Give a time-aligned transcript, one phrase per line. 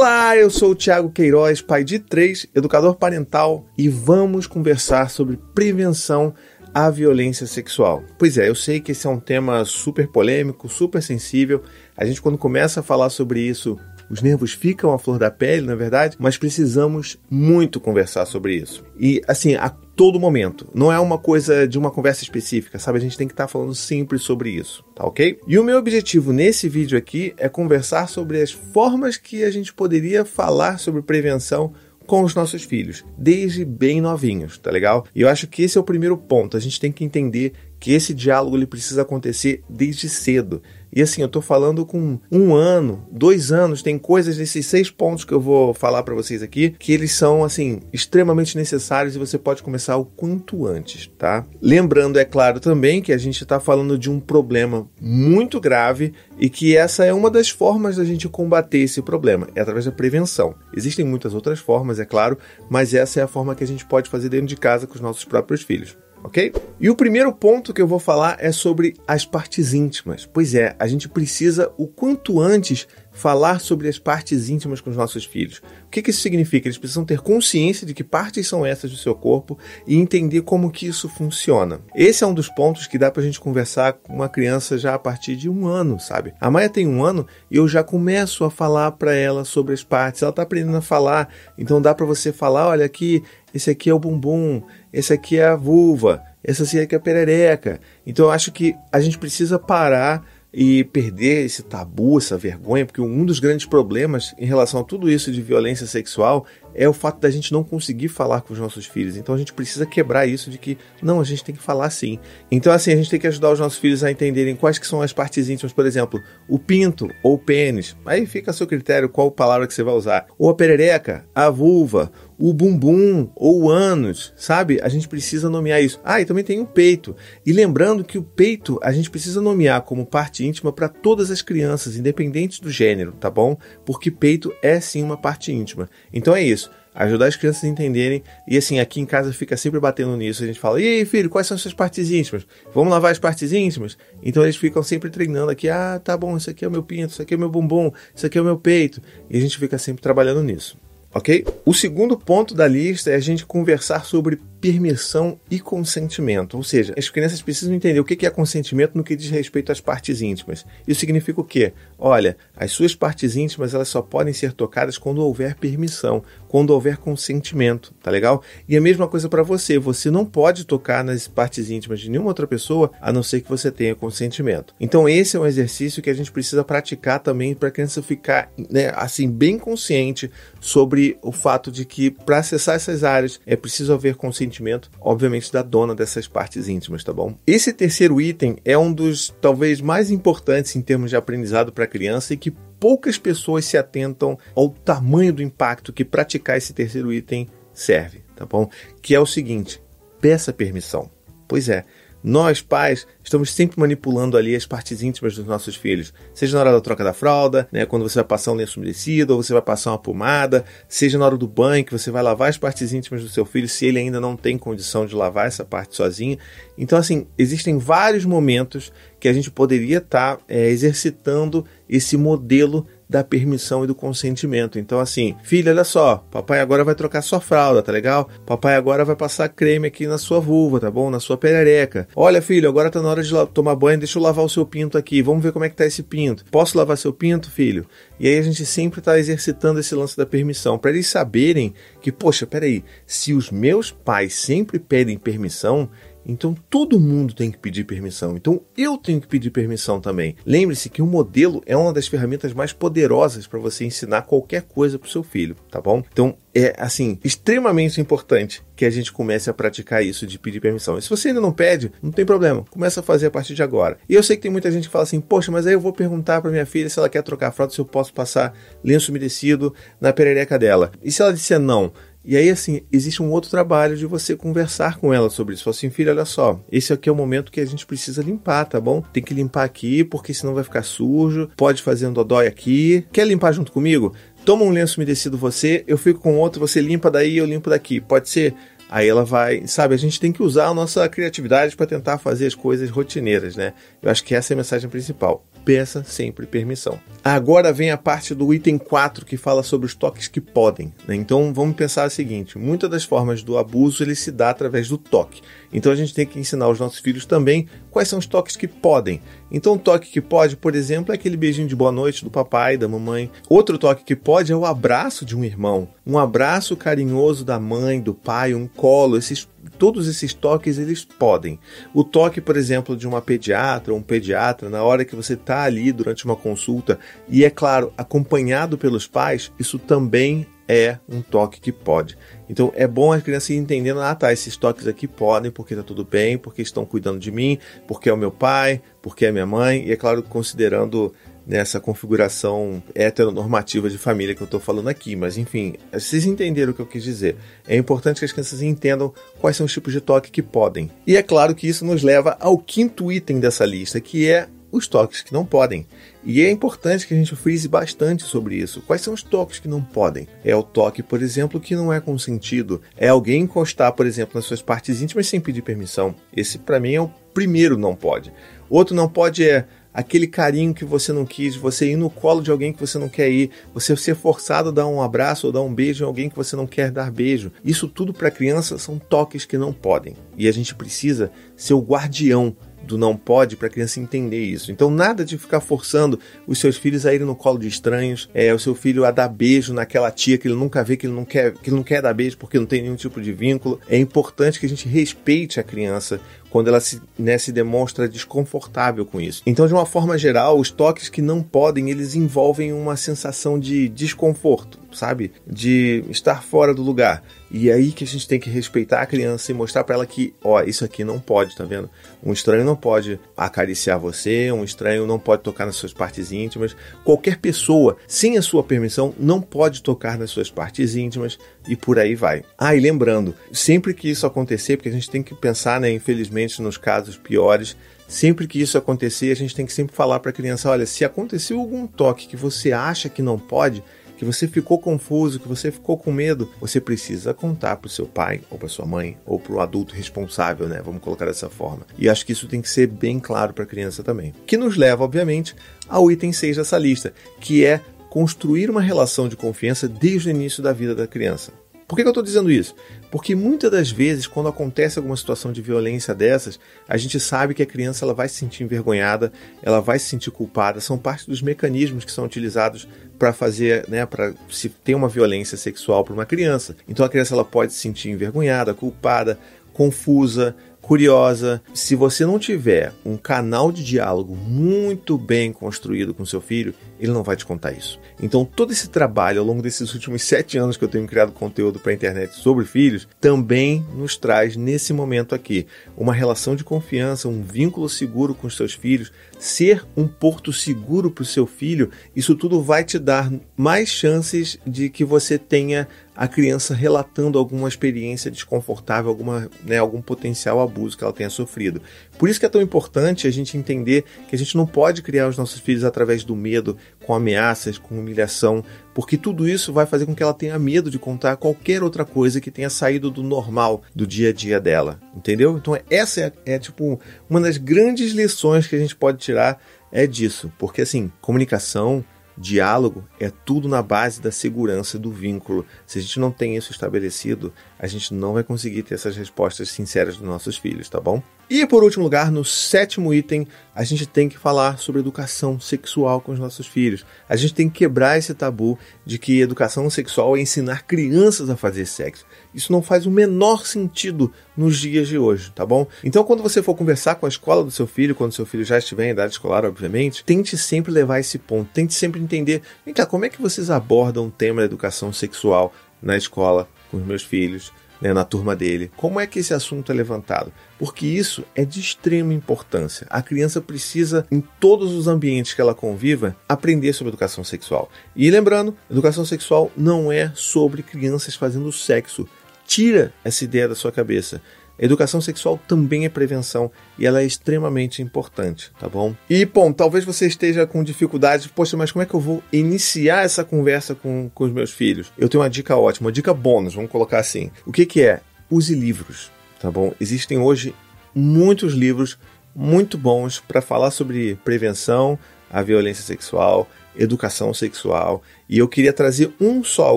[0.00, 5.36] Olá, eu sou o Thiago Queiroz, pai de três, educador parental, e vamos conversar sobre
[5.52, 6.32] prevenção
[6.72, 8.04] à violência sexual.
[8.16, 11.64] Pois é, eu sei que esse é um tema super polêmico, super sensível.
[11.96, 13.76] A gente, quando começa a falar sobre isso,
[14.10, 18.84] os nervos ficam à flor da pele, na verdade, mas precisamos muito conversar sobre isso.
[18.98, 19.68] E assim, a
[19.98, 20.68] todo momento.
[20.72, 22.98] Não é uma coisa de uma conversa específica, sabe?
[22.98, 25.40] A gente tem que estar tá falando sempre sobre isso, tá ok?
[25.44, 29.74] E o meu objetivo nesse vídeo aqui é conversar sobre as formas que a gente
[29.74, 31.72] poderia falar sobre prevenção
[32.06, 35.04] com os nossos filhos, desde bem novinhos, tá legal?
[35.14, 36.56] E eu acho que esse é o primeiro ponto.
[36.56, 40.62] A gente tem que entender que esse diálogo ele precisa acontecer desde cedo.
[40.98, 45.24] E assim, eu estou falando com um ano, dois anos, tem coisas nesses seis pontos
[45.24, 49.38] que eu vou falar para vocês aqui que eles são assim extremamente necessários e você
[49.38, 51.46] pode começar o quanto antes, tá?
[51.62, 56.50] Lembrando, é claro, também que a gente está falando de um problema muito grave e
[56.50, 60.52] que essa é uma das formas da gente combater esse problema, é através da prevenção.
[60.76, 62.36] Existem muitas outras formas, é claro,
[62.68, 65.00] mas essa é a forma que a gente pode fazer dentro de casa com os
[65.00, 66.52] nossos próprios filhos ok?
[66.80, 70.26] E o primeiro ponto que eu vou falar é sobre as partes íntimas.
[70.26, 72.86] Pois é, a gente precisa o quanto antes
[73.18, 75.58] falar sobre as partes íntimas com os nossos filhos.
[75.86, 76.68] O que, que isso significa?
[76.68, 80.70] Eles precisam ter consciência de que partes são essas do seu corpo e entender como
[80.70, 81.80] que isso funciona.
[81.96, 84.98] Esse é um dos pontos que dá pra gente conversar com uma criança já a
[85.00, 86.32] partir de um ano, sabe?
[86.40, 89.82] A Maia tem um ano e eu já começo a falar para ela sobre as
[89.82, 90.22] partes.
[90.22, 93.94] Ela tá aprendendo a falar, então dá para você falar, olha aqui, esse aqui é
[93.94, 97.80] o bumbum, esse aqui é a vulva, essa aqui é a perereca.
[98.06, 103.00] Então eu acho que a gente precisa parar e perder esse tabu, essa vergonha, porque
[103.00, 107.20] um dos grandes problemas em relação a tudo isso de violência sexual é o fato
[107.20, 109.16] da gente não conseguir falar com os nossos filhos.
[109.16, 112.18] Então a gente precisa quebrar isso de que não, a gente tem que falar sim.
[112.50, 115.02] Então assim, a gente tem que ajudar os nossos filhos a entenderem quais que são
[115.02, 117.96] as partes íntimas, por exemplo, o pinto ou o pênis.
[118.06, 120.26] Aí fica a seu critério qual palavra que você vai usar.
[120.38, 124.78] Ou a perereca, a vulva, o bumbum ou o ânus, sabe?
[124.82, 126.00] A gente precisa nomear isso.
[126.04, 127.16] Ah, e também tem o peito.
[127.44, 131.42] E lembrando que o peito a gente precisa nomear como parte íntima para todas as
[131.42, 133.56] crianças, independente do gênero, tá bom?
[133.84, 135.88] Porque peito é sim uma parte íntima.
[136.12, 136.67] Então é isso
[136.98, 138.22] ajudar as crianças a entenderem.
[138.46, 140.42] E assim, aqui em casa fica sempre batendo nisso.
[140.42, 142.46] A gente fala: e aí, filho, quais são as suas partes íntimas?
[142.74, 143.96] Vamos lavar as partes íntimas?
[144.22, 147.12] Então eles ficam sempre treinando aqui: ah, tá bom, isso aqui é o meu pinto,
[147.12, 149.00] isso aqui é o meu bumbum, isso aqui é o meu peito.
[149.30, 150.76] E a gente fica sempre trabalhando nisso
[151.14, 151.44] ok?
[151.64, 156.94] O segundo ponto da lista é a gente conversar sobre permissão e consentimento, ou seja,
[156.96, 160.66] as crianças precisam entender o que é consentimento no que diz respeito às partes íntimas.
[160.86, 161.72] Isso significa o quê?
[161.98, 166.96] Olha, as suas partes íntimas elas só podem ser tocadas quando houver permissão, quando houver
[166.96, 168.42] consentimento, tá legal?
[168.68, 172.28] E a mesma coisa para você, você não pode tocar nas partes íntimas de nenhuma
[172.28, 174.74] outra pessoa a não ser que você tenha consentimento.
[174.80, 178.50] Então esse é um exercício que a gente precisa praticar também para a criança ficar,
[178.70, 180.30] né, assim bem consciente
[180.60, 184.16] sobre o fato de que para acessar essas áreas é preciso haver
[184.48, 187.36] consentimento, obviamente, da dona dessas partes íntimas, tá bom?
[187.46, 191.88] Esse terceiro item é um dos talvez mais importantes em termos de aprendizado para a
[191.88, 197.12] criança e que poucas pessoas se atentam ao tamanho do impacto que praticar esse terceiro
[197.12, 198.68] item serve, tá bom?
[199.02, 199.80] Que é o seguinte:
[200.20, 201.10] peça permissão.
[201.46, 201.84] Pois é,
[202.22, 206.12] nós, pais, estamos sempre manipulando ali as partes íntimas dos nossos filhos.
[206.34, 209.34] Seja na hora da troca da fralda, né, quando você vai passar um lenço umedecido,
[209.34, 212.48] ou você vai passar uma pomada, seja na hora do banho, que você vai lavar
[212.48, 215.64] as partes íntimas do seu filho, se ele ainda não tem condição de lavar essa
[215.64, 216.38] parte sozinho.
[216.76, 222.86] Então, assim, existem vários momentos que a gente poderia estar tá, é, exercitando esse modelo
[223.08, 224.78] da permissão e do consentimento.
[224.78, 228.28] Então, assim, filha, olha só, papai agora vai trocar sua fralda, tá legal?
[228.44, 231.10] Papai agora vai passar creme aqui na sua vulva, tá bom?
[231.10, 232.06] Na sua perereca.
[232.14, 234.98] Olha, filho, agora tá na hora de tomar banho, deixa eu lavar o seu pinto
[234.98, 235.22] aqui.
[235.22, 236.44] Vamos ver como é que tá esse pinto.
[236.50, 237.86] Posso lavar seu pinto, filho?
[238.20, 242.12] E aí a gente sempre tá exercitando esse lance da permissão, para eles saberem que,
[242.12, 245.88] poxa, peraí, se os meus pais sempre pedem permissão,
[246.28, 248.36] então todo mundo tem que pedir permissão.
[248.36, 250.36] Então eu tenho que pedir permissão também.
[250.44, 254.98] Lembre-se que o modelo é uma das ferramentas mais poderosas para você ensinar qualquer coisa
[254.98, 256.02] para o seu filho, tá bom?
[256.12, 260.98] Então é assim extremamente importante que a gente comece a praticar isso de pedir permissão.
[260.98, 263.62] E se você ainda não pede, não tem problema, começa a fazer a partir de
[263.62, 263.98] agora.
[264.08, 265.92] E eu sei que tem muita gente que fala assim: "Poxa, mas aí eu vou
[265.92, 268.54] perguntar para minha filha se ela quer trocar a fralda, se eu posso passar
[268.84, 270.92] lenço umedecido na perereca dela".
[271.02, 271.92] E se ela disser não,
[272.24, 275.64] e aí, assim, existe um outro trabalho de você conversar com ela sobre isso.
[275.64, 278.64] Fala assim, filha, olha só, esse aqui é o momento que a gente precisa limpar,
[278.66, 279.00] tá bom?
[279.00, 281.48] Tem que limpar aqui, porque senão vai ficar sujo.
[281.56, 283.06] Pode fazer um dodói aqui.
[283.12, 284.14] Quer limpar junto comigo?
[284.44, 288.00] Toma um lenço umedecido você, eu fico com outro, você limpa daí, eu limpo daqui.
[288.00, 288.54] Pode ser?
[288.90, 292.46] Aí ela vai, sabe, a gente tem que usar a nossa criatividade para tentar fazer
[292.46, 293.74] as coisas rotineiras, né?
[294.02, 295.44] Eu acho que essa é a mensagem principal.
[295.64, 296.98] Peça sempre permissão.
[297.22, 300.94] Agora vem a parte do item 4 que fala sobre os toques que podem.
[301.06, 301.14] Né?
[301.14, 304.96] Então vamos pensar o seguinte: muitas das formas do abuso ele se dá através do
[304.96, 305.42] toque.
[305.72, 308.68] Então a gente tem que ensinar os nossos filhos também quais são os toques que
[308.68, 309.20] podem.
[309.50, 312.76] Então um toque que pode, por exemplo, é aquele beijinho de boa noite do papai,
[312.76, 313.30] da mamãe.
[313.48, 318.00] Outro toque que pode é o abraço de um irmão, um abraço carinhoso da mãe,
[318.00, 319.16] do pai, um colo.
[319.18, 319.46] Esses
[319.78, 321.58] todos esses toques eles podem.
[321.94, 325.64] O toque, por exemplo, de uma pediatra ou um pediatra na hora que você está
[325.64, 331.60] ali durante uma consulta e é claro acompanhado pelos pais, isso também é um toque
[331.60, 332.18] que pode.
[332.48, 336.04] Então é bom as crianças entendendo, ah tá, esses toques aqui podem, porque tá tudo
[336.04, 339.86] bem, porque estão cuidando de mim, porque é o meu pai, porque é minha mãe,
[339.86, 341.14] e é claro, considerando
[341.48, 346.74] nessa configuração heteronormativa de família que eu estou falando aqui, mas enfim, vocês entenderam o
[346.74, 347.36] que eu quis dizer.
[347.66, 350.90] É importante que as crianças entendam quais são os tipos de toque que podem.
[351.06, 354.86] E é claro que isso nos leva ao quinto item dessa lista, que é os
[354.86, 355.86] toques que não podem.
[356.22, 358.82] E é importante que a gente frise bastante sobre isso.
[358.82, 360.28] Quais são os toques que não podem?
[360.44, 362.82] É o toque, por exemplo, que não é consentido.
[362.94, 366.14] É alguém encostar, por exemplo, nas suas partes íntimas sem pedir permissão.
[366.36, 368.30] Esse, para mim, é o primeiro não pode.
[368.68, 372.50] Outro não pode é aquele carinho que você não quis, você ir no colo de
[372.50, 375.62] alguém que você não quer ir, você ser forçado a dar um abraço ou dar
[375.62, 377.52] um beijo em alguém que você não quer dar beijo.
[377.64, 380.14] Isso tudo para criança são toques que não podem.
[380.36, 382.56] E a gente precisa ser o guardião
[382.88, 384.72] do não pode para a criança entender isso.
[384.72, 388.52] Então, nada de ficar forçando os seus filhos a irem no colo de estranhos, é,
[388.52, 391.24] o seu filho a dar beijo naquela tia que ele nunca vê, que ele não
[391.24, 393.78] quer, que ele não quer dar beijo porque não tem nenhum tipo de vínculo.
[393.88, 399.04] É importante que a gente respeite a criança quando ela se, né, se demonstra desconfortável
[399.04, 399.42] com isso.
[399.46, 403.88] Então, de uma forma geral, os toques que não podem, eles envolvem uma sensação de
[403.88, 405.32] desconforto, sabe?
[405.46, 407.22] De estar fora do lugar.
[407.50, 410.06] E é aí que a gente tem que respeitar a criança e mostrar para ela
[410.06, 411.88] que, ó, isso aqui não pode, tá vendo?
[412.22, 416.76] Um estranho não pode acariciar você, um estranho não pode tocar nas suas partes íntimas.
[417.04, 421.98] Qualquer pessoa, sem a sua permissão, não pode tocar nas suas partes íntimas e por
[421.98, 422.44] aí vai.
[422.58, 426.37] Ah, e lembrando, sempre que isso acontecer, porque a gente tem que pensar, né, infelizmente,
[426.62, 427.76] nos casos piores,
[428.06, 431.04] sempre que isso acontecer, a gente tem que sempre falar para a criança: olha, se
[431.04, 433.82] aconteceu algum toque que você acha que não pode,
[434.18, 438.04] que você ficou confuso, que você ficou com medo, você precisa contar para o seu
[438.04, 440.82] pai ou para sua mãe ou para o adulto responsável, né?
[440.84, 441.86] Vamos colocar dessa forma.
[441.96, 444.34] E acho que isso tem que ser bem claro para a criança também.
[444.44, 445.54] Que nos leva, obviamente,
[445.88, 447.80] ao item 6 dessa lista, que é
[448.10, 451.52] construir uma relação de confiança desde o início da vida da criança.
[451.88, 452.74] Por que, que eu estou dizendo isso?
[453.10, 457.62] Porque muitas das vezes, quando acontece alguma situação de violência dessas, a gente sabe que
[457.62, 459.32] a criança ela vai se sentir envergonhada,
[459.62, 462.86] ela vai se sentir culpada, são parte dos mecanismos que são utilizados
[463.18, 466.76] para fazer, né, para se ter uma violência sexual para uma criança.
[466.86, 469.38] Então a criança ela pode se sentir envergonhada, culpada,
[469.72, 470.54] confusa,
[470.88, 471.60] curiosa.
[471.74, 477.12] Se você não tiver um canal de diálogo muito bem construído com seu filho, ele
[477.12, 478.00] não vai te contar isso.
[478.22, 481.78] Então, todo esse trabalho ao longo desses últimos sete anos que eu tenho criado conteúdo
[481.78, 487.28] para a internet sobre filhos, também nos traz nesse momento aqui uma relação de confiança,
[487.28, 491.90] um vínculo seguro com os seus filhos, ser um porto seguro para o seu filho.
[492.16, 495.86] Isso tudo vai te dar mais chances de que você tenha
[496.18, 501.80] a criança relatando alguma experiência desconfortável, alguma, né, algum potencial abuso que ela tenha sofrido.
[502.18, 505.28] Por isso que é tão importante a gente entender que a gente não pode criar
[505.28, 506.76] os nossos filhos através do medo,
[507.06, 510.98] com ameaças, com humilhação, porque tudo isso vai fazer com que ela tenha medo de
[510.98, 515.56] contar qualquer outra coisa que tenha saído do normal do dia a dia dela, entendeu?
[515.56, 520.04] Então essa é, é tipo uma das grandes lições que a gente pode tirar é
[520.04, 522.04] disso, porque assim, comunicação
[522.38, 525.66] Diálogo é tudo na base da segurança do vínculo.
[525.84, 529.70] Se a gente não tem isso estabelecido, a gente não vai conseguir ter essas respostas
[529.70, 531.20] sinceras dos nossos filhos, tá bom?
[531.50, 536.20] E por último lugar, no sétimo item, a gente tem que falar sobre educação sexual
[536.20, 537.06] com os nossos filhos.
[537.26, 541.56] A gente tem que quebrar esse tabu de que educação sexual é ensinar crianças a
[541.56, 542.26] fazer sexo.
[542.58, 545.86] Isso não faz o menor sentido nos dias de hoje, tá bom?
[546.02, 548.76] Então, quando você for conversar com a escola do seu filho, quando seu filho já
[548.76, 553.06] estiver em idade escolar, obviamente, tente sempre levar esse ponto, tente sempre entender, vem cá,
[553.06, 555.72] como é que vocês abordam o tema da educação sexual
[556.02, 557.72] na escola com os meus filhos?
[558.00, 558.90] né, na turma dele.
[558.96, 560.52] Como é que esse assunto é levantado?
[560.78, 563.06] Porque isso é de extrema importância.
[563.10, 567.90] A criança precisa, em todos os ambientes que ela conviva, aprender sobre educação sexual.
[568.14, 572.28] E lembrando, educação sexual não é sobre crianças fazendo sexo.
[572.68, 574.42] Tira essa ideia da sua cabeça.
[574.78, 579.14] Educação sexual também é prevenção e ela é extremamente importante, tá bom?
[579.28, 583.24] E, bom, talvez você esteja com dificuldade, poxa, mas como é que eu vou iniciar
[583.24, 585.10] essa conversa com, com os meus filhos?
[585.16, 587.50] Eu tenho uma dica ótima, uma dica bônus, vamos colocar assim.
[587.66, 588.20] O que, que é?
[588.50, 589.94] Use livros, tá bom?
[589.98, 590.74] Existem hoje
[591.14, 592.18] muitos livros
[592.54, 595.18] muito bons para falar sobre prevenção,
[595.50, 596.68] a violência sexual,
[596.98, 599.96] educação sexual, e eu queria trazer um só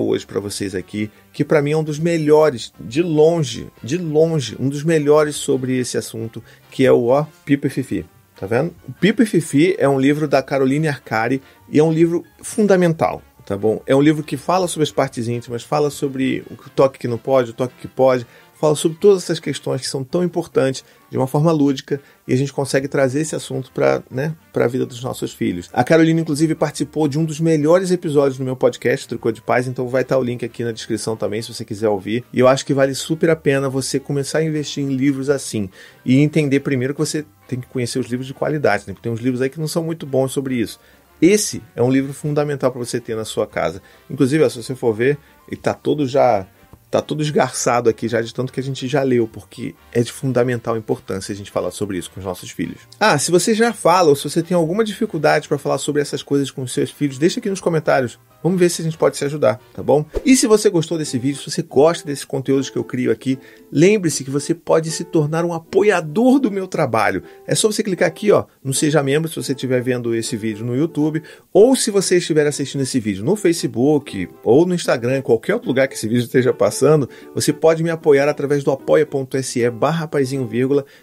[0.00, 4.56] hoje para vocês aqui, que para mim é um dos melhores, de longe, de longe,
[4.58, 8.06] um dos melhores sobre esse assunto, que é o Ó Pipa e Fifi.
[8.38, 8.74] Tá vendo?
[9.00, 13.56] Pipa e Fifi é um livro da Caroline Arcari e é um livro fundamental, tá
[13.56, 13.80] bom?
[13.86, 17.18] É um livro que fala sobre as partes íntimas, fala sobre o toque que não
[17.18, 18.26] pode, o toque que pode,
[18.62, 22.36] fala sobre todas essas questões que são tão importantes de uma forma lúdica e a
[22.36, 25.68] gente consegue trazer esse assunto para né, a vida dos nossos filhos.
[25.72, 29.66] A Carolina, inclusive, participou de um dos melhores episódios do meu podcast, Tricô de Paz,
[29.66, 32.24] então vai estar o link aqui na descrição também, se você quiser ouvir.
[32.32, 35.68] E eu acho que vale super a pena você começar a investir em livros assim
[36.06, 38.92] e entender primeiro que você tem que conhecer os livros de qualidade, né?
[38.92, 40.78] porque tem uns livros aí que não são muito bons sobre isso.
[41.20, 43.82] Esse é um livro fundamental para você ter na sua casa.
[44.08, 46.46] Inclusive, se você for ver, ele está todo já
[46.92, 50.12] tá tudo esgarçado aqui já de tanto que a gente já leu, porque é de
[50.12, 52.82] fundamental importância a gente falar sobre isso com os nossos filhos.
[53.00, 56.22] Ah, se você já fala ou se você tem alguma dificuldade para falar sobre essas
[56.22, 58.18] coisas com os seus filhos, deixa aqui nos comentários.
[58.42, 60.04] Vamos ver se a gente pode se ajudar, tá bom?
[60.24, 63.38] E se você gostou desse vídeo, se você gosta desses conteúdos que eu crio aqui,
[63.70, 67.22] lembre-se que você pode se tornar um apoiador do meu trabalho.
[67.46, 70.64] É só você clicar aqui, ó, no Seja Membro, se você estiver vendo esse vídeo
[70.64, 71.22] no YouTube,
[71.52, 75.68] ou se você estiver assistindo esse vídeo no Facebook, ou no Instagram, em qualquer outro
[75.68, 80.10] lugar que esse vídeo esteja passando, você pode me apoiar através do apoia.se barra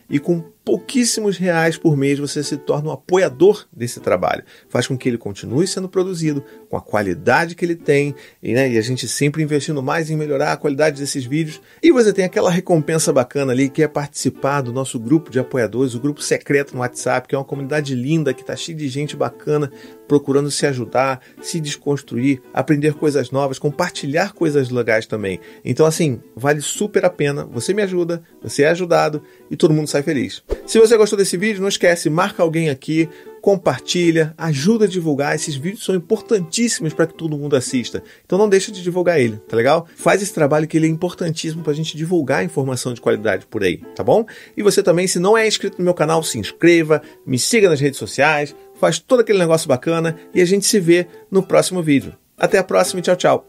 [0.10, 4.44] e com pouquíssimos reais por mês você se torna um apoiador desse trabalho.
[4.70, 8.70] Faz com que ele continue sendo produzido com a qualidade que ele tem e, né,
[8.70, 11.60] e a gente sempre investindo mais em melhorar a qualidade desses vídeos.
[11.82, 15.96] E você tem aquela recompensa bacana ali que é participar do nosso grupo de apoiadores,
[15.96, 19.16] o grupo secreto no WhatsApp, que é uma comunidade linda que está cheia de gente
[19.16, 19.72] bacana
[20.10, 25.40] procurando se ajudar, se desconstruir, aprender coisas novas, compartilhar coisas legais também.
[25.64, 27.46] Então, assim, vale super a pena.
[27.46, 30.44] Você me ajuda, você é ajudado e todo mundo sai feliz.
[30.66, 33.08] Se você gostou desse vídeo, não esquece, marca alguém aqui,
[33.42, 35.36] compartilha, ajuda a divulgar.
[35.36, 38.04] Esses vídeos são importantíssimos para que todo mundo assista.
[38.26, 39.88] Então não deixa de divulgar ele, tá legal?
[39.96, 43.64] Faz esse trabalho que ele é importantíssimo para a gente divulgar informação de qualidade por
[43.64, 44.26] aí, tá bom?
[44.56, 47.80] E você também, se não é inscrito no meu canal, se inscreva, me siga nas
[47.80, 52.14] redes sociais, faz todo aquele negócio bacana e a gente se vê no próximo vídeo.
[52.38, 53.46] Até a próxima e tchau, tchau.